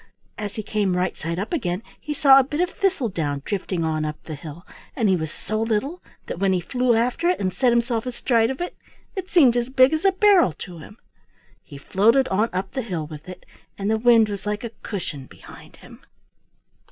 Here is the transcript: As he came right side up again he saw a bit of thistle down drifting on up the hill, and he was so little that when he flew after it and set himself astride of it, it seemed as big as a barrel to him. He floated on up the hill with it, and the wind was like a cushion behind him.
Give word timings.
As 0.35 0.55
he 0.55 0.63
came 0.63 0.97
right 0.97 1.15
side 1.15 1.37
up 1.37 1.53
again 1.53 1.83
he 1.99 2.11
saw 2.15 2.39
a 2.39 2.43
bit 2.43 2.59
of 2.59 2.71
thistle 2.71 3.07
down 3.09 3.43
drifting 3.45 3.83
on 3.83 4.03
up 4.03 4.19
the 4.23 4.33
hill, 4.33 4.65
and 4.95 5.07
he 5.07 5.15
was 5.15 5.31
so 5.31 5.61
little 5.61 6.01
that 6.25 6.39
when 6.39 6.53
he 6.53 6.59
flew 6.59 6.95
after 6.95 7.29
it 7.29 7.39
and 7.39 7.53
set 7.53 7.71
himself 7.71 8.07
astride 8.07 8.49
of 8.49 8.59
it, 8.61 8.75
it 9.15 9.29
seemed 9.29 9.55
as 9.55 9.69
big 9.69 9.93
as 9.93 10.03
a 10.03 10.11
barrel 10.11 10.53
to 10.53 10.79
him. 10.79 10.97
He 11.61 11.77
floated 11.77 12.27
on 12.29 12.49
up 12.51 12.71
the 12.71 12.81
hill 12.81 13.05
with 13.05 13.29
it, 13.29 13.45
and 13.77 13.91
the 13.91 13.99
wind 13.99 14.27
was 14.27 14.47
like 14.47 14.63
a 14.63 14.71
cushion 14.81 15.27
behind 15.27 15.75
him. 15.75 16.03